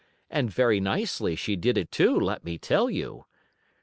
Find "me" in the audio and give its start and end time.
2.43-2.57